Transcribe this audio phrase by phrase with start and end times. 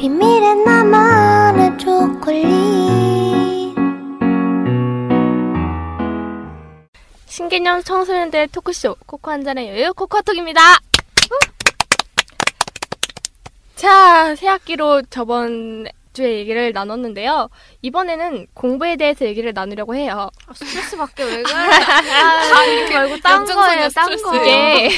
[0.00, 2.48] 비밀의 나만의 초콜릿
[7.26, 10.78] 신개념 청소년들 토크쇼 코코 한 잔의 여유 코코톡입니다.
[13.76, 17.50] 자, 새 학기로 저번 주에 얘기를 나눴는데요.
[17.82, 20.30] 이번에는 공부에 대해서 얘기를 나누려고 해요.
[20.54, 21.52] 스트레스밖에 왜 그래?
[21.54, 24.24] 아, 말고 딴 연장선이야, 거예요, 딴 스트레스.
[24.24, 24.34] 거.
[24.36, 24.90] 이게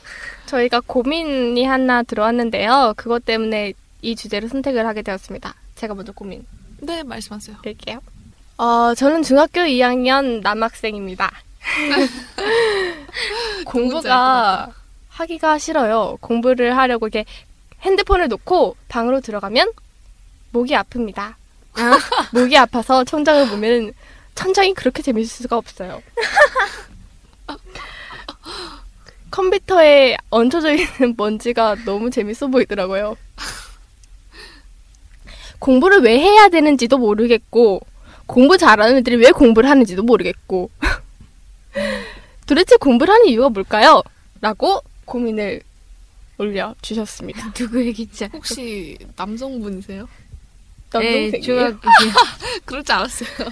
[0.46, 2.94] 저희가 고민이 하나 들어왔는데요.
[2.96, 5.54] 그것 때문에 이 주제를 선택을 하게 되었습니다.
[5.74, 6.46] 제가 먼저 고민
[6.80, 7.56] 네, 말씀하세요.
[7.62, 8.00] 드릴게요.
[8.58, 11.30] 어, 저는 중학교 2학년 남학생입니다.
[13.66, 14.72] 공부가
[15.08, 16.18] 하기가 싫어요.
[16.20, 17.24] 공부를 하려고 이렇게
[17.82, 19.72] 핸드폰을 놓고 방으로 들어가면
[20.52, 21.34] 목이 아픕니다.
[22.32, 23.92] 목이 아파서 천장을 보면
[24.34, 26.02] 천장이 그렇게 재밌을 수가 없어요.
[29.30, 33.16] 컴퓨터에 얹혀져 있는 먼지가 너무 재밌어 보이더라고요.
[35.66, 37.80] 공부를 왜 해야 되는지도 모르겠고,
[38.26, 40.70] 공부 잘하는 애들이 왜 공부를 하는지도 모르겠고,
[42.46, 44.00] 도대체 공부를 하는 이유가 뭘까요?
[44.40, 45.62] 라고 고민을
[46.38, 47.52] 올려주셨습니다.
[47.54, 48.26] 누구 얘기지?
[48.32, 50.08] 혹시 남성분이세요?
[50.92, 51.30] 남동생이에요.
[51.32, 51.80] 네, 중학교.
[52.64, 53.48] 그럴 줄 알았어요.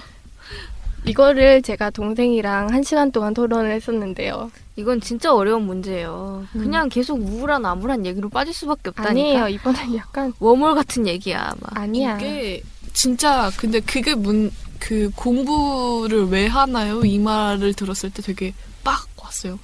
[1.07, 4.51] 이거를 제가 동생이랑 한 시간 동안 토론을 했었는데요.
[4.75, 6.45] 이건 진짜 어려운 문제예요.
[6.53, 9.09] 그냥 계속 우울한 암울한 얘기로 빠질 수밖에 없다니까.
[9.09, 9.47] 아니에요.
[9.47, 11.81] 이번엔 약간 워몰 같은 얘기야, 아마.
[11.83, 12.17] 아니야.
[12.17, 12.61] 이게
[12.93, 17.01] 진짜 근데 그게 문 그 공부를 왜 하나요?
[17.05, 18.53] 이 말을 들었을 때 되게
[18.83, 19.57] 빡 왔어요.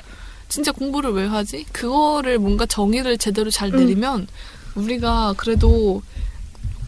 [0.48, 1.64] 진짜 공부를 왜 하지?
[1.72, 4.28] 그거를 뭔가 정의를 제대로 잘 내리면
[4.74, 6.02] 우리가 그래도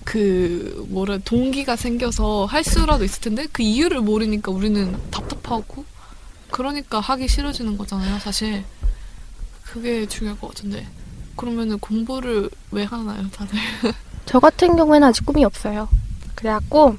[0.06, 5.86] 그 뭐라 동기가 생겨서 할 수라도 있을 텐데 그 이유를 모르니까 우리는 답답하고
[6.52, 8.64] 그러니까 하기 싫어지는 거잖아요, 사실.
[9.64, 10.86] 그게 중요할 것 같은데.
[11.36, 13.58] 그러면은 공부를 왜 하나요, 다들?
[14.26, 15.90] 저 같은 경우에는 아직 꿈이 없어요.
[16.36, 16.98] 그래갖고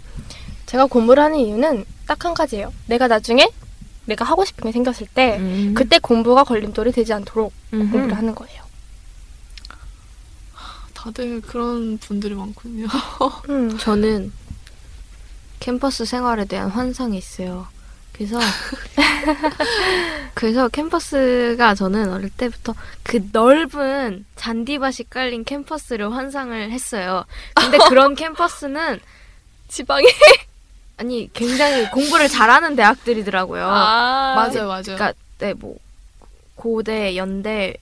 [0.67, 2.73] 제가 공부를 하는 이유는 딱 한 가지예요.
[2.87, 3.49] 내가 나중에
[4.07, 5.73] 내가 하고 싶은 게 생겼을 때 음.
[5.75, 7.93] 그때 공부가 걸림돌이 되지 않도록 음흠.
[7.93, 8.64] 공부를 하는 거예요.
[11.05, 12.87] 다들 그런 분들이 많군요.
[13.51, 13.77] 음.
[13.77, 14.33] 저는
[15.61, 17.67] 캠퍼스 생활에 대한 환상이 있어요.
[18.13, 18.41] 그래서
[20.33, 27.27] 그래서 캠퍼스가 저는 어릴 때부터 그 넓은 잔디밭이 깔린 캠퍼스를 환상을 했어요.
[27.55, 28.99] 근데 그런 캠퍼스는
[29.69, 30.07] 지방에
[30.97, 33.67] 아니 굉장히 공부를 잘하는 대학들이더라고요.
[33.67, 34.83] 아, 맞아요, 맞아요.
[34.85, 35.77] 그러니까 네, 뭐
[36.55, 37.75] 고대, 연대,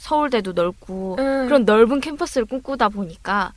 [0.00, 1.46] 서울대도 넓고 음.
[1.46, 3.52] 그런 넓은 캠퍼스를 꿈꾸다 보니까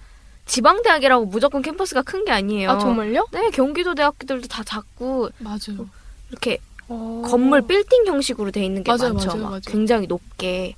[0.45, 2.69] 지방 대학이라고 무조건 캠퍼스가 큰 게 아니에요.
[2.69, 3.27] 아 정말요?
[3.31, 5.87] 네, 경기도 대학들도 다 작고 맞아요.
[6.29, 6.57] 이렇게
[6.89, 7.21] 어.
[7.25, 9.29] 건물 빌딩 형식으로 돼 있는 게 맞아요, 많죠.
[9.29, 9.61] 맞아요, 막 맞아요.
[9.65, 10.75] 굉장히 높게.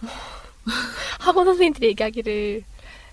[1.20, 2.64] 학원 선생님들이 얘기하기를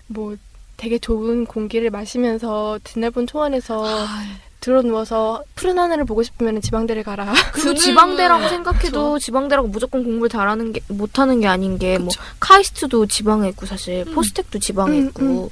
[0.08, 0.36] 뭐
[0.76, 4.24] 되게 좋은 공기를 마시면서 드넓은 초원에서 아,
[4.64, 7.34] 들어 누워서 푸른 하늘을 보고 싶으면 지방대를 가라.
[7.52, 12.18] 그는- 지방대라고 생각해도 지방대라고 무조건 공부를 잘하는 게 못하는 게 아닌 게뭐 그쵸.
[12.40, 14.14] 카이스트도 지방에 있고 사실 음.
[14.14, 15.50] 포스텍도 지방에 음, 있고 뭐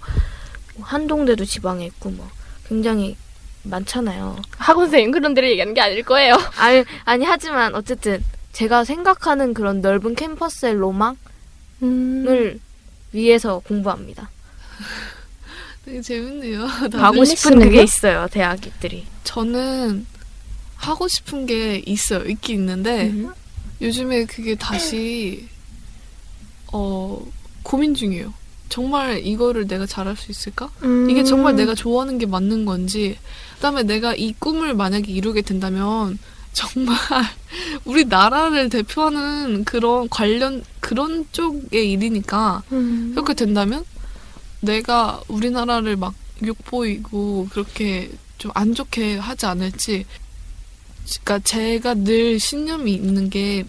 [0.81, 2.27] 한동대도 지방에 있고 뭐
[2.67, 3.19] 굉장히
[3.65, 4.37] 많잖아요.
[4.57, 6.35] 학원 선생님 그런 데를 얘기하는 게 아닐 거예요.
[6.57, 11.17] 아니, 아니 하지만 어쨌든 제가 생각하는 그런 넓은 캠퍼스의 로망을
[11.83, 12.61] 음.
[13.13, 14.31] 위해서 공부합니다.
[15.93, 16.67] 되게 재밌네요.
[16.91, 17.71] 가고 싶은 재밌으네요.
[17.71, 19.05] 게 있어요, 대학들이.
[19.25, 20.07] 저는
[20.77, 22.25] 하고 싶은 게 있어요.
[22.25, 23.31] 있긴 있는데 음.
[23.83, 25.47] 요즘에 그게 다시
[26.73, 27.23] 어
[27.63, 28.33] 고민 중이에요.
[28.71, 30.71] 정말 이거를 내가 잘할 수 있을까?
[30.83, 31.11] 음.
[31.11, 33.19] 이게 정말 내가 좋아하는 게 맞는 건지,
[33.57, 36.19] 그다음에 내가 이 꿈을 만약에 이루게 된다면
[36.55, 36.97] 정말
[37.85, 43.11] 우리 나라를 대표하는 그런 관련 그런 쪽의 일이니까 음.
[43.15, 43.85] 그렇게 된다면
[44.63, 46.15] 내가 우리나라를 막
[46.45, 50.05] 욕보이고 그렇게 좀 안 좋게 하지 않을지.
[51.25, 53.65] 그러니까 제가 늘 신념이 있는 게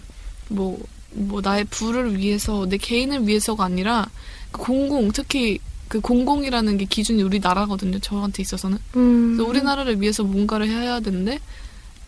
[0.48, 0.78] 뭐
[1.16, 4.10] 뭐 나의 부를 위해서 내 개인을 위해서가 아니라
[4.50, 8.00] 그 공공 특히 그 공공이라는 게 기준이 우리나라거든요.
[8.00, 8.78] 저한테 있어서는.
[8.96, 9.36] 음.
[9.36, 11.38] 그래서 우리나라를 위해서 뭔가를 해야 되는데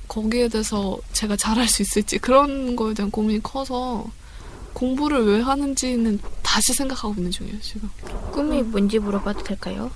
[0.08, 4.06] 거기에 대해서 제가 잘할 수 있을지 그런 거에 대한 고민이 커서
[4.76, 7.88] 공부를 왜 하는지는 다시 생각하고 있는 중이에요 지금.
[8.30, 9.90] 꿈이 뭔지 물어봐도 될까요?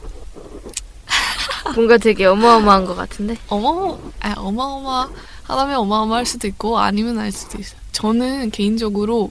[1.75, 3.37] 뭔가 되게 어마어마한 것 같은데.
[3.49, 5.11] 어마 아, 어마어마
[5.43, 7.79] 하다면 어마어마할 수도 있고 아니면 알 수도 있어요.
[7.93, 9.31] 저는 개인적으로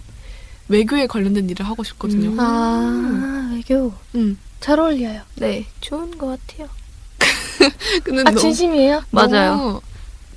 [0.67, 2.29] 외교에 관련된 일을 하고 싶거든요.
[2.29, 2.39] 음.
[2.39, 3.91] 아, 외교.
[4.13, 4.37] 음.
[4.59, 5.21] 잘 어울려요.
[5.37, 6.69] 네, 좋은 것 같아요.
[8.03, 9.03] 근데 아, 진심이에요?
[9.09, 9.81] 맞아요.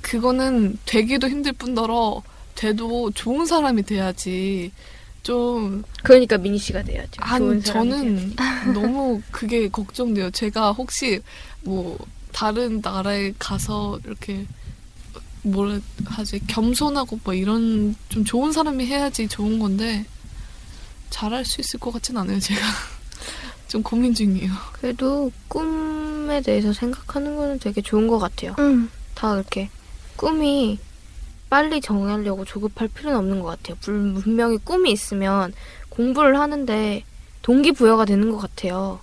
[0.01, 2.23] 그거는 되기도 힘들 뿐더러
[2.55, 4.71] 돼도 좋은 사람이 돼야지
[5.23, 7.21] 좀 그러니까 미니 씨가 돼야죠.
[7.21, 8.35] 아니 좋은 사람이 저는
[8.73, 10.29] 너무 그게 걱정돼요.
[10.31, 11.21] 제가 혹시
[11.61, 11.97] 뭐
[12.33, 14.45] 다른 나라에 가서 이렇게
[15.43, 20.05] 뭐라 하지 겸손하고 뭐 이런 좀 좋은 사람이 해야지 좋은 건데
[21.09, 22.39] 잘할 수 있을 것 같진 않아요.
[22.39, 22.59] 제가
[23.69, 24.51] 좀 고민 중이에요.
[24.73, 28.55] 그래도 꿈에 대해서 생각하는 거는 되게 좋은 것 같아요.
[28.59, 28.89] 음.
[29.15, 29.69] 다 이렇게
[30.17, 30.79] 꿈이
[31.53, 33.77] 빨리 정하려고 조급할 필요는 없는 것 같아요.
[33.79, 35.53] 불- 분명히 꿈이 있으면
[35.89, 37.03] 공부를 하는데
[37.43, 38.99] 동기부여가 되는 것 같아요.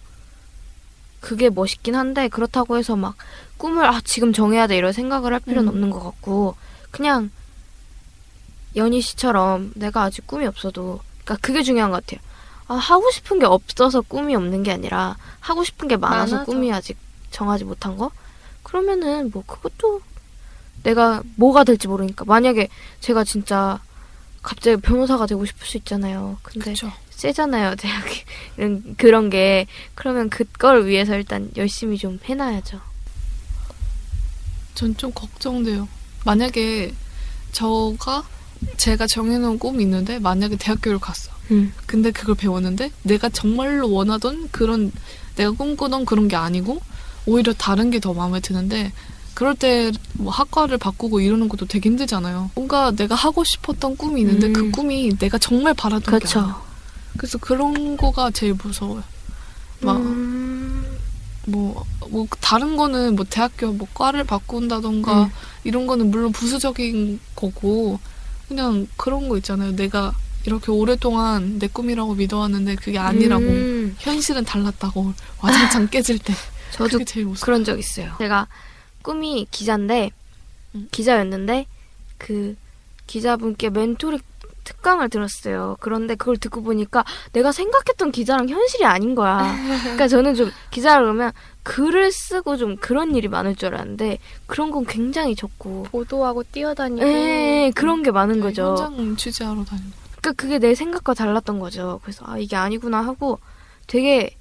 [1.20, 3.14] 그게 멋있긴 한데 그렇다고 해서 막
[3.56, 5.74] 꿈을 아 지금 정해야 돼 이런 생각을 할 필요는 음.
[5.74, 6.56] 없는 것 같고
[6.90, 7.30] 그냥
[8.74, 12.20] 연희 씨처럼 내가 아직 꿈이 없어도 그러니까 그게 중요한 것 같아요.
[12.66, 16.50] 아 하고 싶은 게 없어서 꿈이 없는 게 아니라 하고 싶은 게 많아서 많아서.
[16.50, 16.96] 꿈이 아직
[17.30, 18.10] 정하지 못한 거?
[18.64, 20.00] 그러면은 뭐 그것도
[20.82, 22.68] 내가 뭐가 될지 모르니까 만약에
[23.00, 23.80] 제가 진짜
[24.42, 26.38] 갑자기 변호사가 되고 싶을 수 있잖아요.
[26.42, 26.90] 근데 그렇죠.
[27.10, 28.22] 세잖아요 대학이
[28.56, 32.80] 이런 그런 게 그러면 그걸 위해서 일단 열심히 좀 해놔야죠.
[34.74, 35.86] 전 좀 걱정돼요.
[36.24, 36.94] 만약에
[37.52, 38.24] 저가
[38.76, 41.30] 제가 정해놓은 꿈이 있는데 만약에 대학교를 갔어.
[41.50, 41.72] 음.
[41.86, 44.92] 근데 그걸 배웠는데 내가 정말로 원하던 그런
[45.36, 46.80] 내가 꿈꾸던 그런 게 아니고
[47.26, 48.92] 오히려 다른 게 더 마음에 드는데
[49.40, 49.90] 그럴 때
[50.20, 52.50] 뭐 학과를 바꾸고 이러는 것도 되게 힘들잖아요.
[52.54, 54.52] 뭔가 내가 하고 싶었던 꿈이 있는데 음.
[54.52, 56.40] 그 꿈이 내가 정말 바라던 게 그렇죠.
[56.40, 56.62] 아니야.
[57.16, 59.02] 그래서 그런 거가 제일 무서워요.
[59.80, 60.84] 막 음.
[61.46, 65.30] 뭐, 뭐, 다른 거는 뭐 대학교 뭐 과를 바꾼다던가 음.
[65.64, 67.98] 이런 거는 물론 부수적인 거고
[68.46, 69.74] 그냥 그런 거 있잖아요.
[69.74, 70.12] 내가
[70.44, 73.96] 이렇게 오랫동안 내 꿈이라고 믿어왔는데 그게 아니라고 음.
[73.98, 76.34] 현실은 달랐다고 와장창 깨질 때
[76.72, 76.98] 저도.
[77.40, 78.14] 그런 적 있어요.
[78.18, 78.46] 제가
[79.02, 80.10] 꿈이 기자인데
[80.74, 80.88] 음.
[80.90, 81.66] 기자였는데
[82.18, 82.56] 그
[83.06, 84.20] 기자분께 멘토링
[84.64, 85.76] 특강을 들었어요.
[85.80, 89.56] 그런데 그걸 듣고 보니까 내가 생각했던 기자랑 현실이 아닌 거야.
[89.82, 91.32] 그러니까 저는 좀 기자라 그러면
[91.64, 97.06] 글을 쓰고 좀 그런 일이 많을 줄 알았는데 그런 건 굉장히 적고 보도하고 뛰어다니고.
[97.06, 98.76] 예, 그런 게 많은 네, 거죠.
[98.78, 99.90] 현장 취재하러 다니고.
[100.20, 101.98] 그러니까 그게 내 생각과 달랐던 거죠.
[102.02, 103.38] 그래서 아 이게 아니구나 하고
[103.86, 104.36] 되게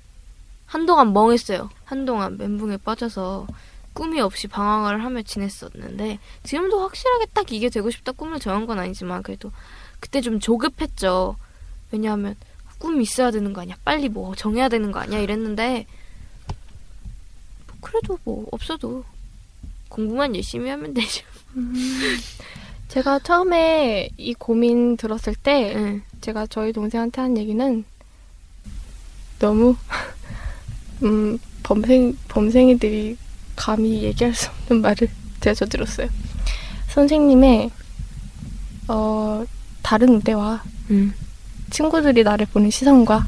[0.66, 1.70] 한동안 멍했어요.
[1.86, 3.48] 한동안 멘붕에 빠져서
[4.00, 9.24] 꿈이 없이 방황을 하며 지냈었는데 지금도 확실하게 딱 이게 되고 싶다 꿈을 정한 건 아니지만
[9.24, 9.52] 그래도
[10.00, 11.36] 그때 좀 조급했죠.
[11.92, 12.38] 왜냐하면
[12.78, 13.76] 꿈이 있어야 되는 거 아니야?
[13.84, 15.20] 빨리 뭐 정해야 되는 거 아니야?
[15.20, 15.86] 이랬는데
[17.68, 19.04] 뭐 그래도 뭐 없어도
[19.90, 21.26] 공부만 열심히 하면 되죠.
[22.88, 26.04] 제가 처음에 이 고민 들었을 때 응.
[26.22, 27.84] 제가 저희 동생한테 한 얘기는
[29.40, 29.76] 너무
[31.04, 33.18] 음 범생 범생이들이
[33.64, 35.10] 감히 얘기할 수 없는 말을
[35.42, 36.08] 제가 저들었어요.
[36.88, 37.70] 선생님의
[38.88, 39.44] 어
[39.84, 41.14] 다른 무대와 응.
[41.70, 43.28] 친구들이 나를 보는 시선과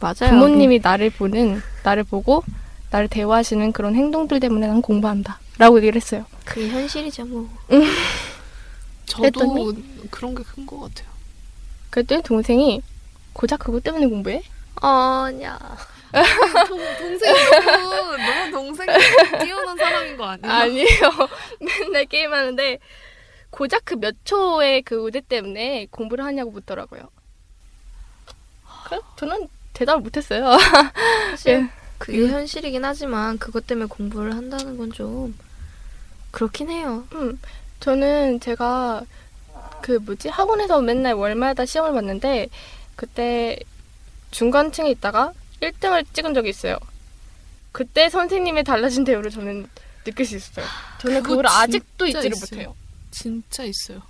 [0.00, 0.30] 맞아요.
[0.30, 2.42] 부모님이 나를 보는 나를 보고
[2.90, 5.38] 나를 대화하시는 그런 행동들 때문에 난 공부한다.
[5.58, 6.26] 라고 얘기를 했어요.
[6.44, 7.48] 그게 현실이죠 뭐.
[9.06, 10.08] 저도 그랬더니?
[10.10, 11.08] 그런 게 큰 것 같아요.
[11.90, 12.82] 그랬더니 동생이
[13.32, 14.42] 고작 그것 때문에 공부해?
[14.76, 15.58] 아냐.
[16.98, 17.32] 동생이
[17.64, 18.86] 너무, 너무 동생
[19.42, 20.52] 뛰어난 사람인 거 아니에요?
[20.52, 21.10] 아니에요.
[21.60, 22.78] 맨날 게임하는데
[23.50, 27.08] 고작 그 몇 초의 그 의대 때문에 공부를 하냐고 묻더라고요.
[28.88, 30.56] 그 저는 대답을 못했어요.
[31.30, 31.68] 사실 예.
[31.98, 35.36] 그게 현실이긴 하지만 그것 때문에 공부를 한다는 건 좀
[36.30, 37.06] 그렇긴 해요.
[37.14, 37.40] 음,
[37.80, 39.02] 저는 제가
[39.82, 42.48] 그 뭐지 학원에서 맨날 월마다 시험을 봤는데
[42.96, 43.56] 그때
[44.32, 46.78] 중간층에 있다가 1등을 찍은 적이 있어요.
[47.72, 49.68] 그때 선생님의 달라진 대우를 저는
[50.04, 50.66] 느낄 수 있어요.
[50.98, 52.50] 저는 그걸 아직도 잊지를 있어요.
[52.58, 52.76] 못해요.
[53.10, 54.02] 진짜 있어요.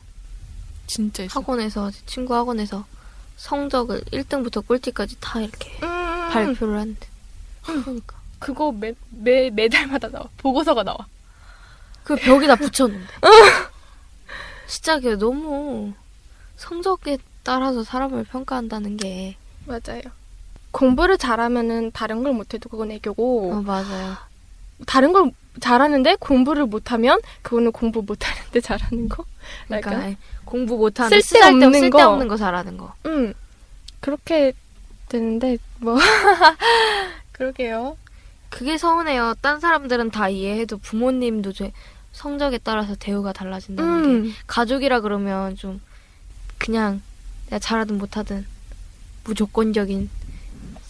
[0.87, 1.41] 진짜 있어요.
[1.41, 2.85] 학원에서 친구 학원에서
[3.37, 7.07] 성적을 1등부터 꼴찌까지 다 이렇게 음, 발표를 하는데
[7.65, 10.27] 그러니까 그거 매, 매, 매달마다 나와.
[10.39, 10.99] 보고서가 나와.
[12.03, 13.07] 그 벽에다 붙였는데
[14.69, 15.95] 진짜 그게 너무
[16.57, 20.03] 성적에 따라서 사람을 평가한다는 게 맞아요.
[20.75, 24.17] 공부를 잘하면은 다른 걸 못해도 그건 애교고 어, 맞아요.
[24.87, 29.25] 다른 걸 잘하는데 공부를 못하면 그거는 공부 못하는데 잘하는 거.
[29.69, 29.91] 그러니까?
[29.93, 31.99] 아니, 공부 못하는 쓸데없는 쓸데없는 거.
[31.99, 32.93] 쓸데없는 거 잘하는 거.
[33.07, 33.33] 음
[34.01, 34.53] 그렇게
[35.09, 35.97] 되는데 뭐
[37.31, 37.97] 그러게요.
[38.51, 39.35] 그게 서운해요.
[39.41, 41.71] 딴 사람들은 다 이해해도 부모님도 제
[42.11, 45.81] 성적에 따라서 대우가 달라진다는 게음 가족이라 그러면 좀
[46.59, 47.01] 그냥
[47.47, 48.45] 내가 잘하든 못하든
[49.23, 50.11] 무조건적인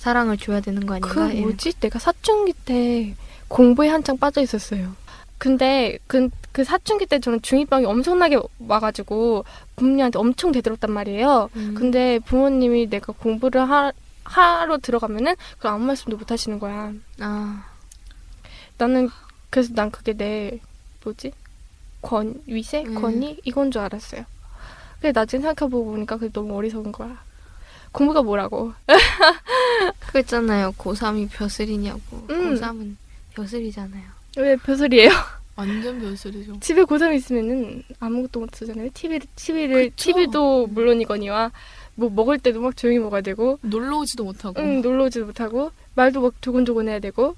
[0.05, 1.35] 사랑을 줘야 되는 거그 아닌가?
[1.35, 1.41] 예.
[1.41, 1.73] 뭐지?
[1.81, 3.17] 내가 사춘기 때
[3.49, 4.95] 공부에 한창 빠져 있었어요.
[5.39, 9.47] 근데 그, 그 사춘기 때 저는 중2병이 엄청나게 와가지고
[9.77, 11.49] 부모님한테 엄청 대들었단 말이에요.
[11.57, 11.75] 음.
[11.75, 13.93] 근데 부모님이 내가 공부를 하,
[14.25, 16.93] 하러 들어가면은 그 아무 말씀도 못 하시는 거야.
[17.21, 17.65] 아
[18.77, 19.09] 나는
[19.49, 20.61] 그래서 난 그게 내
[21.03, 21.33] 뭐지?
[22.03, 23.01] 권 위세 음.
[23.01, 24.27] 권위 이건 줄 알았어요.
[25.01, 27.25] 근데 나중에 생각해보고 보니까 그게 너무 어리석은 거야.
[27.95, 28.73] 공부가 뭐라고?
[30.01, 30.73] 그거 있잖아요.
[30.73, 32.27] 고3이 벼슬이냐고.
[32.29, 32.55] 음.
[32.55, 32.97] 고3은
[33.35, 34.03] 벼슬이잖아요.
[34.37, 35.11] 왜 벼슬이에요?
[35.55, 36.59] 완전 별소리죠.
[36.61, 38.91] 집에 고3 있으면은 아무것도 못 쓰잖아요.
[38.93, 40.13] TV, TV를, 그쵸.
[40.13, 41.53] TV도 물론이거니와
[41.95, 44.61] 뭐 먹을 때도 막 조용히 먹어야 되고, 놀러 오지도 못하고.
[44.61, 47.37] 응, 놀러 오지도 못하고, 말도 막 조곤조곤 해야 되고,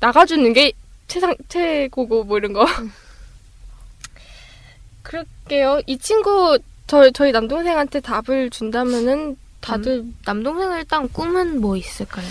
[0.00, 0.72] 나가주는 게
[1.06, 2.64] 최상, 최고고, 뭐 이런 거.
[5.02, 5.82] 그럴게요.
[5.86, 12.26] 이 친구, 저, 저희 남동생한테 답을 준다면은 다들 남동생 일단 꿈은 뭐 있을까요?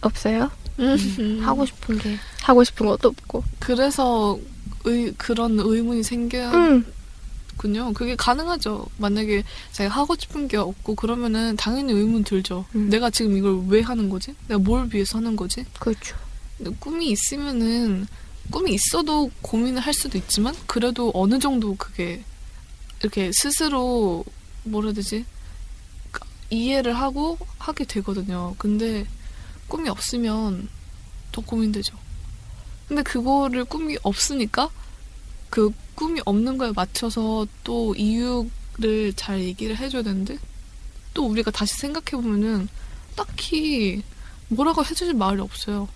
[0.00, 0.50] 없어요?
[0.78, 1.40] 음.
[1.42, 2.16] 하고 싶은 게.
[2.42, 3.44] 하고 싶은 것도 없고.
[3.58, 4.38] 그래서
[4.84, 6.84] 의, 그런 의문이 생겨 응,
[7.56, 7.92] 군요.
[7.92, 8.86] 그게 가능하죠.
[8.96, 12.64] 만약에 자기가 하고 싶은 게 없고 그러면은 당연히 의문 들죠.
[12.74, 12.88] 음.
[12.88, 14.34] 내가 지금 이걸 왜 하는 거지?
[14.46, 15.64] 내가 뭘 위해서 하는 거지?
[15.78, 16.16] 그렇죠.
[16.56, 18.06] 근데 꿈이 있으면은
[18.50, 22.22] 꿈이 있어도 고민을 할 수도 있지만 그래도 어느 정도 그게
[23.00, 24.24] 이렇게 스스로
[24.64, 25.24] 뭐라 해야 되지?
[26.48, 28.54] 그 이해를 하고 하게 되거든요.
[28.58, 29.06] 근데
[29.68, 30.68] 꿈이 없으면
[31.32, 31.96] 더 고민되죠.
[32.88, 34.70] 근데 그거를 꿈이 없으니까
[35.50, 40.38] 그 꿈이 없는 거에 맞춰서 또 이유를 잘 얘기를 해줘야 되는데
[41.12, 42.68] 또 우리가 다시 생각해 보면은
[43.14, 44.02] 딱히
[44.48, 45.88] 뭐라고 해주실 말이 없어요.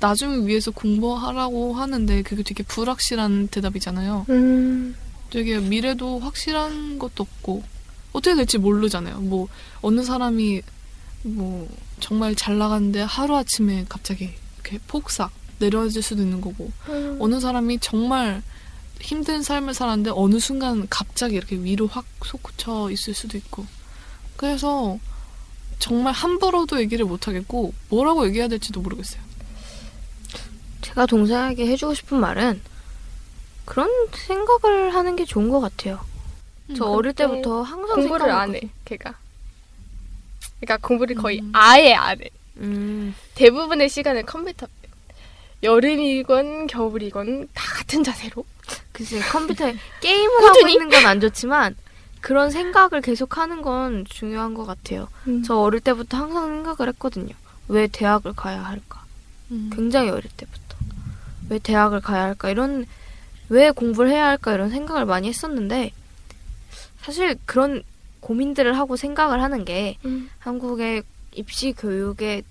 [0.00, 4.26] 나중을 위해서 공부하라고 하는데 그게 되게 불확실한 대답이잖아요.
[4.28, 4.96] 음,
[5.30, 7.62] 되게 미래도 확실한 것도 없고
[8.14, 9.20] 어떻게 될지 모르잖아요.
[9.20, 9.48] 뭐
[9.82, 10.62] 어느 사람이
[11.24, 11.68] 뭐
[12.00, 17.18] 정말 잘 나가는데 하루 아침에 갑자기 이렇게 폭삭 내려질 수도 있는 거고 음.
[17.20, 18.42] 어느 사람이 정말
[19.00, 23.66] 힘든 삶을 살았는데 어느 순간 갑자기 이렇게 위로 확 솟구쳐 있을 수도 있고
[24.36, 24.98] 그래서
[25.78, 29.20] 정말 함부로도 얘기를 못 하겠고 뭐라고 얘기해야 될지도 모르겠어요.
[30.82, 32.62] 제가 동생에게 해주고 싶은 말은
[33.64, 36.00] 그런 생각을 하는 게 좋은 것 같아요.
[36.76, 38.54] 저 어릴 때부터 항상 공부를 안.
[38.54, 39.14] 해, 걔가.
[40.60, 41.50] 그러니까 공부를 거의 음.
[41.54, 42.30] 아예 안 해.
[42.58, 44.66] 음, 대부분의 시간을 컴퓨터.
[45.62, 48.44] 여름이건 겨울이건 다 같은 자세로.
[48.92, 50.68] 글쎄 컴퓨터에 게임을 하고?
[50.68, 51.74] 있는 건 안 좋지만
[52.20, 55.08] 그런 생각을 계속 하는 건 중요한 것 같아요.
[55.44, 57.34] 저 어릴 때부터 항상 생각을 했거든요.
[57.68, 59.04] 왜 대학을 가야 할까?
[59.50, 59.70] 음.
[59.74, 60.76] 굉장히 어릴 때부터
[61.50, 62.86] 왜 대학을 가야 할까 이런
[63.50, 65.92] 왜 공부를 해야 할까 이런 생각을 많이 했었는데
[67.04, 67.82] 사실 그런
[68.20, 70.30] 고민들을 하고 생각을 하는 게 음.
[70.38, 72.42] 한국의 입시 교육에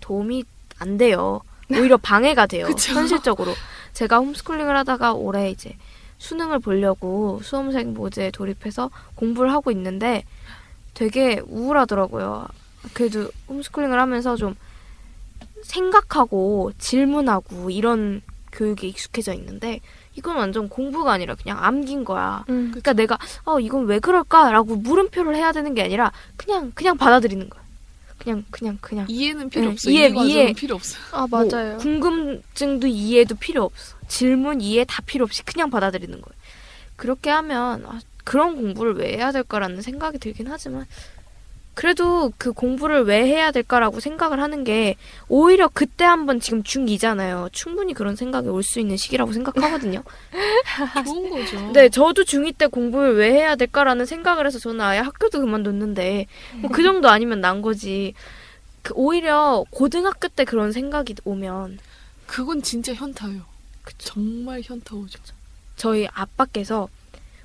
[0.00, 0.44] 도움이
[0.78, 1.42] 안 돼요.
[1.70, 2.68] 오히려 방해가 돼요.
[2.78, 3.52] 현실적으로
[3.92, 5.76] 제가 홈스쿨링을 하다가 올해 이제
[6.16, 10.24] 수능을 보려고 수험생 모드에 돌입해서 공부를 하고 있는데
[10.94, 12.48] 되게 우울하더라고요.
[12.94, 14.54] 그래도 홈스쿨링을 하면서 좀
[15.64, 18.22] 생각하고 질문하고 이런
[18.52, 19.80] 교육에 익숙해져 있는데
[20.18, 22.44] 이건 완전 공부가 아니라 그냥 암긴 거야.
[22.48, 22.68] 음.
[22.70, 27.62] 그러니까 내가 어 이건 왜 그럴까라고 물음표를 해야 되는 게 아니라 그냥 그냥 받아들이는 거야.
[28.18, 29.94] 그냥 그냥 그냥 이해는 필요 네, 없어요.
[29.94, 30.52] 이해, 이해.
[30.52, 31.00] 필요 없어요.
[31.12, 31.78] 아뭐 맞아요.
[31.78, 33.96] 궁금증도 이해도 필요 없어.
[34.08, 36.38] 질문 이해 다 필요 없이 그냥 받아들이는 거예요.
[36.96, 40.84] 그렇게 하면 아, 그런 공부를 왜 해야 될까라는 생각이 들긴 하지만
[41.78, 44.96] 그래도 그 공부를 왜 해야 될까라고 생각을 하는 게
[45.28, 47.52] 오히려 그때 한번 지금 중2잖아요.
[47.52, 50.02] 충분히 그런 생각이 올 수 있는 시기라고 생각하거든요.
[51.06, 51.70] 좋은 거죠.
[51.72, 56.26] 네, 저도 중2 때 공부를 왜 해야 될까라는 생각을 해서 저는 아예 학교도 그만뒀는데
[56.62, 58.12] 뭐 그 정도 아니면 난 거지.
[58.82, 61.78] 그 오히려 고등학교 때 그런 생각이 오면
[62.26, 63.42] 그건 진짜 현타예요.
[63.98, 65.20] 정말 현타 오죠.
[65.76, 66.88] 저희 아빠께서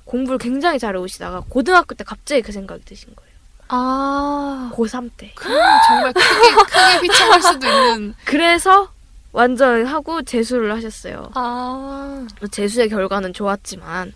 [0.04, 3.33] 공부를 굉장히 잘 해오시다가 고등학교 때 갑자기 그 생각이 드신 거예요.
[3.68, 4.70] 아.
[4.74, 5.32] 고3 때.
[5.34, 8.88] 그럼 정말 크게 크게 휘청할 수도 있는 그래서
[9.32, 11.30] 완전 하고 재수를 하셨어요.
[11.34, 12.26] 아.
[12.50, 14.12] 재수의 결과는 좋았지만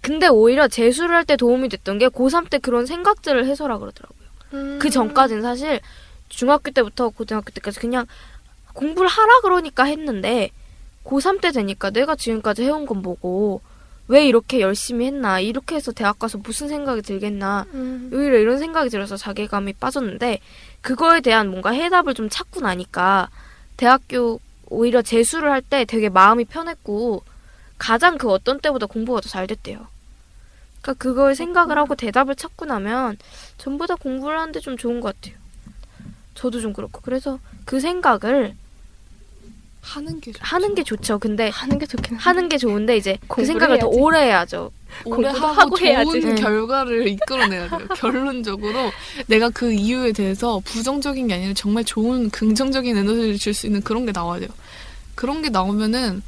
[0.00, 4.28] 근데 오히려 재수를 할 때 도움이 됐던 게 고3 때 그런 생각들을 해서라 그러더라고요.
[4.54, 4.78] 음.
[4.80, 5.80] 그 전까지는 사실
[6.28, 8.06] 중학교 때부터 고등학교 때까지 그냥
[8.72, 10.50] 공부를 하라 그러니까 했는데
[11.04, 13.60] 고3 때 되니까 내가 지금까지 해온 건 뭐고
[14.10, 18.10] 왜 이렇게 열심히 했나 이렇게 해서 대학 가서 무슨 생각이 들겠나 음.
[18.12, 20.40] 오히려 이런 생각이 들어서 자괴감이 빠졌는데
[20.80, 23.28] 그거에 대한 뭔가 해답을 좀 찾고 나니까
[23.76, 27.22] 대학교 오히려 재수를 할 때 되게 마음이 편했고
[27.78, 29.86] 가장 그 어떤 때보다 공부가 더 잘 됐대요.
[30.82, 33.16] 그러니까 그걸 생각을 하고 대답을 찾고 나면
[33.58, 35.38] 전부 다 공부를 하는데 좀 좋은 것 같아요.
[36.34, 38.56] 저도 좀 그렇고 그래서 그 생각을
[39.80, 40.44] 하는 게 좋죠.
[40.44, 41.18] 하는 게 좋죠.
[41.18, 42.16] 근데 하는 게 좋긴.
[42.16, 43.98] 하는 게 좋은데 이제 그 생각을 더 해야지.
[44.00, 44.70] 오래 해야죠.
[45.04, 46.20] 오래 하고, 하고 좋은 해야지.
[46.20, 46.34] 네.
[46.34, 47.88] 결과를 이끌어내야 돼요.
[47.96, 48.90] 결론적으로
[49.26, 54.04] 내가 그 이유에 대해서 부정적인 게 아니라 정말 좋은 긍정적인 에너지를 줄 수 있는 그런
[54.06, 54.50] 게 나와야 돼요.
[55.14, 56.22] 그런 게 나오면은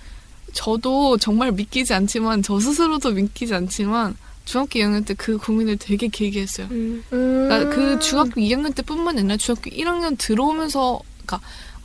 [0.52, 6.40] 저도 정말 믿기지 않지만 저 스스로도 믿기지 않지만 중학교 2학년 때 그 고민을 되게 길게
[6.42, 6.66] 했어요.
[6.70, 7.02] 음.
[7.10, 11.40] 그러니까 그 중학교 2학년 때뿐만 아니라 중학교 1학년 들어오면서 그러니까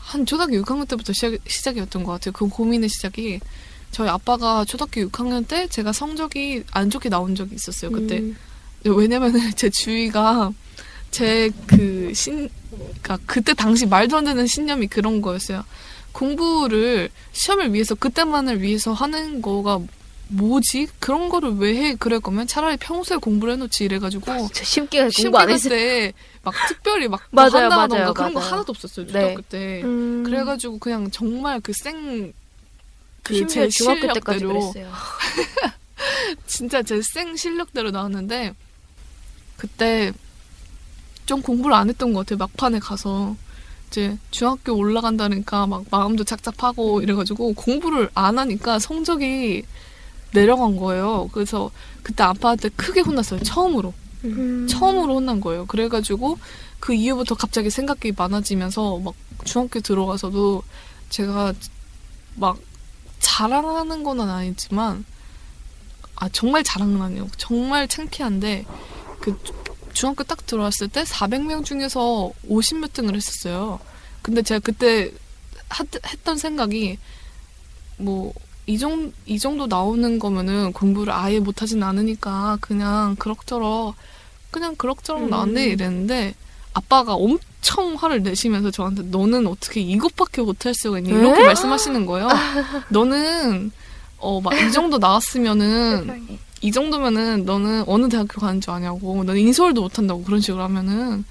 [0.08, 2.32] 한 초등학교 6학년 때부터 시작, 시작 이었던 것 같아요.
[2.32, 3.42] 그 고민의 시작이
[3.92, 7.92] 저희 아빠가 초등학교 6학년 때 제가 성적이 안 좋게 나온 적이 있었어요.
[7.92, 8.36] 그때 음.
[8.86, 10.52] 왜냐면은 제 주위가
[11.12, 15.64] 제 그 신, 그니까 그때 당시 말도 안 되는 신념이 그런 거였어요.
[16.14, 19.80] 공부를 시험을 위해서 그때만을 위해서 하는 거가
[20.30, 20.88] 뭐지?
[21.00, 21.96] 그런 거를 왜 해?
[21.96, 25.70] 그럴 거면 차라리 평소에 공부를 해놓지 이래가지고 진짜 심기가 공부 안 했어요.
[25.72, 26.14] 때막
[26.68, 28.52] 특별히 막 맞아요, 한다던가 맞아요, 그런 거 맞아요.
[28.54, 29.12] 하나도 없었어요 네.
[29.14, 29.82] 초등학교 때.
[29.84, 30.24] 음.
[30.26, 32.34] 그래가지고 그냥 정말 그생
[33.28, 34.92] 심지어 그제 중학교 때까지 그랬어요.
[36.46, 38.54] 진짜 제 생 실력대로 나왔는데
[39.58, 40.12] 그때
[41.26, 42.38] 좀 공부를 안 했던 것 같아요.
[42.38, 43.36] 막판에 가서
[43.90, 49.64] 이제 중학교 올라간다니까 막 마음도 착잡하고 이래가지고 공부를 안 하니까 성적이
[50.34, 51.30] 내려간 거예요.
[51.34, 51.72] 그래서
[52.04, 53.42] 그때 아빠한테 크게 혼났어요.
[53.42, 53.94] 처음으로.
[54.26, 54.68] 음.
[54.70, 55.66] 처음으로 혼난 거예요.
[55.68, 56.38] 그래가지고
[56.80, 59.14] 그 이후부터 갑자기 생각이 많아지면서 막
[59.46, 60.64] 중학교 들어가서도
[61.10, 61.54] 제가
[62.36, 62.58] 막
[63.20, 65.06] 자랑하는 건 아니지만
[66.16, 67.28] 아 정말 자랑은 아니에요.
[67.38, 68.66] 정말 창피한데
[69.20, 69.38] 그
[69.94, 73.80] 중학교 딱 들어왔을 때 400명 중에서 50몇 등을 했었어요.
[74.22, 75.12] 근데 제가 그때
[75.70, 76.98] 하- 했던 생각이
[77.98, 78.34] 뭐
[78.68, 83.96] 이 정도, 이 정도 나오는 거면은 공부를 아예 못하진 않으니까 그냥 그럭저럭
[84.52, 85.30] 그냥 그럭저럭 음.
[85.30, 86.36] 나왔네 이랬는데
[86.74, 91.46] 아빠가 엄청 화를 내시면서 저한테 너는 어떻게 이것밖에 못할 수가 있니 이렇게 에?
[91.46, 92.28] 말씀하시는 거예요.
[92.90, 93.72] 너는
[94.20, 99.82] 어 막 이 정도 나왔으면은 이 정도면은 너는 어느 대학교 가는 줄 아냐고 너는 인서울도
[99.82, 101.24] 못한다고 그런 식으로 하면은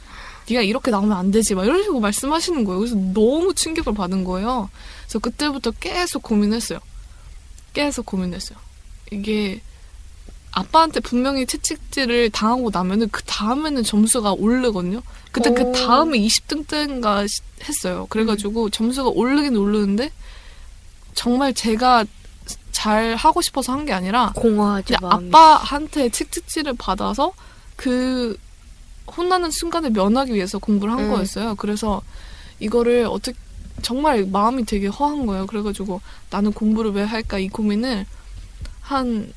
[0.48, 2.78] 네가 이렇게 나오면 안 되지 막 이런 식으로 말씀하시는 거예요.
[2.78, 4.70] 그래서 너무 충격을 받은 거예요.
[5.02, 6.78] 그래서 그때부터 계속 고민했어요.
[7.76, 8.58] 계속 고민했어요.
[9.12, 9.60] 이게
[10.52, 15.02] 아빠한테 분명히 채찍질을 당하고 나면은 그 다음에는 점수가 오르거든요.
[15.30, 15.54] 그때 오.
[15.54, 18.06] 그 다음에 20등 때인가 시- 했어요.
[18.08, 20.10] 그래가지고 점수가 오르긴 오르는데
[21.14, 22.06] 정말 제가
[22.72, 24.32] 잘 하고 싶어서 한 게 아니라
[25.02, 25.28] 마음이.
[25.28, 27.32] 아빠한테 채찍질을 받아서
[27.76, 28.38] 그
[29.14, 31.10] 혼나는 순간을 면하기 위해서 공부를 한 음.
[31.10, 31.54] 거였어요.
[31.56, 32.00] 그래서
[32.58, 33.36] 이거를 어떻게
[33.82, 35.46] 정말 마음이 되게 허한 거예요.
[35.46, 38.06] 그래가지고 나는 공부를 왜 할까 이 고민을
[38.80, 39.32] 한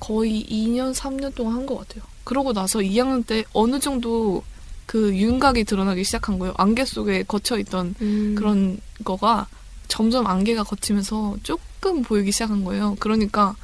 [0.00, 2.04] 거의 2년, 3년 동안 한 것 같아요.
[2.24, 4.42] 그러고 나서 2학년 때 어느 정도
[4.86, 6.54] 그 윤곽이 드러나기 시작한 거예요.
[6.56, 8.34] 안개 속에 거쳐 있던 음.
[8.36, 9.46] 그런 거가
[9.88, 12.96] 점점 안개가 걷히면서 조금 보이기 시작한 거예요.
[12.98, 13.54] 그러니까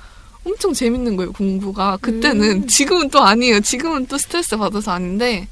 [0.46, 1.98] 엄청 재밌는 거예요, 공부가.
[1.98, 2.66] 그때는, 음.
[2.66, 3.60] 지금은 또 아니에요.
[3.60, 5.48] 지금은 또 스트레스 받아서 아닌데,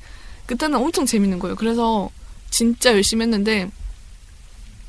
[0.47, 1.57] 그때는 엄청 재밌는 거예요.
[1.57, 2.09] 그래서
[2.51, 3.71] 진짜 열심히 했는데,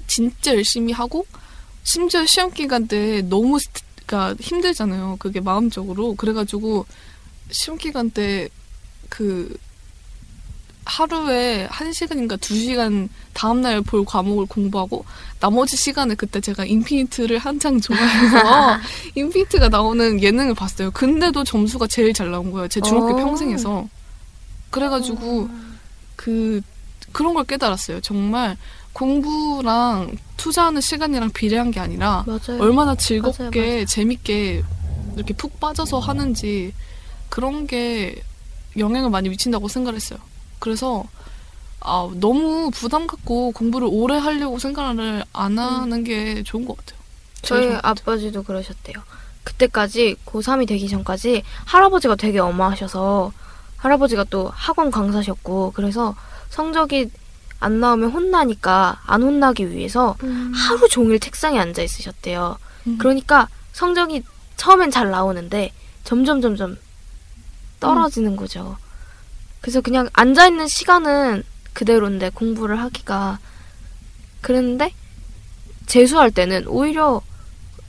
[0.10, 1.26] 진짜 열심히 하고,
[1.84, 5.17] 심지어 시험 기간 때 너무 스트, 가 힘들잖아요.
[5.19, 6.15] 그게 마음적으로.
[6.15, 6.86] 그래가지고,
[7.52, 8.50] 시험 기간 때,
[9.08, 9.56] 그,
[10.89, 15.06] 하루에 한 시간인가 두 시간 다음날 볼 과목을 공부하고
[15.39, 18.80] 나머지 시간에 그때 제가 인피니트를 한창 좋아해서
[19.13, 20.89] 인피니트가 나오는 예능을 봤어요.
[20.89, 22.67] 근데도 점수가 제일 잘 나온 거예요.
[22.67, 23.15] 제 중학교 어.
[23.15, 23.88] 평생에서.
[24.72, 25.48] 그래가지고
[26.15, 26.62] 그
[27.12, 28.02] 그런 걸 깨달았어요.
[28.02, 28.58] 정말
[28.93, 32.62] 공부랑 투자하는 시간이랑 비례한 게 아니라 맞아요.
[32.62, 33.86] 얼마나 즐겁게 맞아요, 맞아요.
[33.86, 34.63] 재밌게
[35.15, 36.73] 이렇게 푹 빠져서 하는지
[37.30, 38.21] 그런 게
[38.78, 40.19] 영향을 많이 미친다고 생각을 했어요.
[40.60, 41.06] 그래서
[41.82, 46.99] 아, 너무 부담 갖고 공부를 오래 하려고 생각을 안 하는 게 좋은 것 같아요.
[47.41, 47.91] 저희 좋은 것 같아요.
[47.91, 48.95] 아버지도 그러셨대요.
[49.43, 53.32] 그때까지 고3이 되기 전까지 할아버지가 되게 엄하셔서
[53.78, 56.15] 할아버지가 또 학원 강사셨고 그래서
[56.49, 57.10] 성적이
[57.60, 60.15] 안 나오면 혼나니까 안 혼나기 위해서
[60.54, 62.58] 하루 종일 책상에 앉아 있으셨대요.
[62.88, 62.98] 음.
[62.98, 64.24] 그러니까 성적이
[64.56, 65.72] 처음엔 잘 나오는데
[66.04, 66.78] 점점 점점
[67.80, 68.78] 떨어지는 거죠.
[69.62, 71.43] 그래서 그냥 앉아 있는 시간은
[71.74, 73.39] 그대로인데 공부를 하기가
[74.41, 74.93] 그랬는데
[75.86, 77.22] 재수할 때는 오히려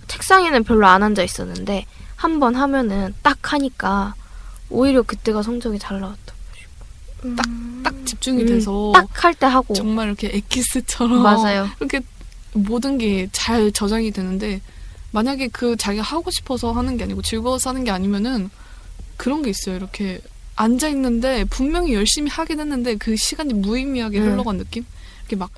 [0.08, 4.14] 책상에는 별로 안 앉아 있었는데 한 번 하면은 딱 하니까
[4.68, 6.34] 오히려 그때가 성적이 잘 나왔다.
[7.82, 11.68] 딱 집중이 음, 돼서 딱 할 때 하고 정말 이렇게 엑기스처럼 맞아요.
[11.80, 12.00] 이렇게
[12.52, 14.60] 모든 게 잘 저장이 되는데
[15.12, 18.48] 만약에 그 자기가 하고 싶어서 하는 게 아니고 즐거워서 하는 게 아니면은
[19.16, 19.76] 그런 게 있어요.
[19.76, 20.20] 이렇게
[20.56, 24.32] 앉아 있는데 분명히 열심히 하긴 했는데 그 시간이 무의미하게 음.
[24.32, 24.84] 흘러간 느낌?
[25.22, 25.50] 이렇게 막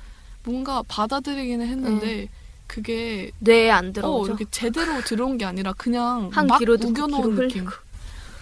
[0.43, 2.27] 뭔가 받아들이기는 했는데
[2.67, 4.29] 그게 뇌에 안 어, 들어오죠.
[4.31, 7.65] 이렇게 제대로 들어온 게 아니라 그냥 한막 우겨놓은 느낌.
[7.65, 7.71] 흘리고.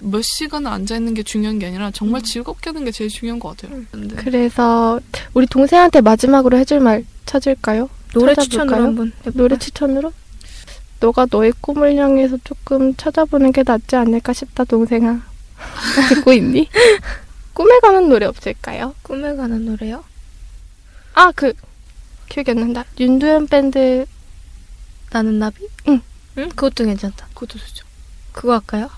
[0.01, 3.49] 몇 시간을 앉아 있는 게 중요한 게 아니라 정말 즐겁게 하는 게 제일 중요한 것
[3.49, 3.77] 같아요.
[3.77, 3.87] 음.
[3.91, 4.99] 근데 그래서
[5.33, 7.89] 우리 동생한테 마지막으로 해줄 말 찾을까요?
[8.13, 8.43] 노래 찾아볼까요?
[8.49, 9.33] 추천으로 한번 해볼까요?
[9.35, 10.13] 노래 추천으로?
[10.99, 15.21] 너가 너의 꿈을 향해서 조금 찾아보는 게 낫지 않을까 싶다, 동생아.
[16.09, 16.67] 듣고 있니?
[17.53, 18.95] 꿈에 가는 노래 없을까요?
[19.01, 20.03] 꿈에 가는 노래요?
[21.13, 21.53] 아, 그,
[22.29, 22.85] 기억이 안 난다.
[22.99, 24.05] 윤두현 밴드,
[25.11, 25.67] 나는 나비?
[25.87, 26.01] 응.
[26.37, 26.49] 응?
[26.49, 27.27] 그것도 괜찮다.
[27.33, 27.85] 그것도 좋죠.
[28.31, 28.89] 그거 할까요?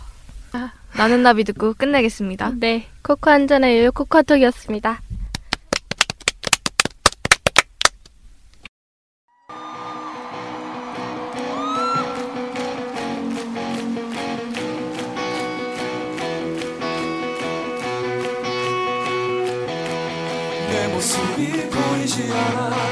[0.93, 0.97] 아.
[0.97, 2.53] 나는 나비 듣고 끝내겠습니다.
[2.60, 5.01] 네, 코코 한 잔의 요요 코카톡이었습니다.
[20.69, 22.82] 내 모습이 보이지 않아